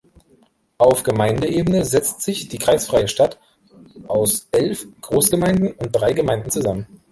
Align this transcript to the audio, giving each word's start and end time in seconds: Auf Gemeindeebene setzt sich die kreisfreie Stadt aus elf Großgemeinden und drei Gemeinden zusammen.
Auf 0.79 1.03
Gemeindeebene 1.03 1.85
setzt 1.85 2.23
sich 2.23 2.47
die 2.47 2.57
kreisfreie 2.57 3.07
Stadt 3.07 3.39
aus 4.07 4.47
elf 4.51 4.87
Großgemeinden 5.01 5.73
und 5.73 5.91
drei 5.95 6.13
Gemeinden 6.13 6.49
zusammen. 6.49 6.87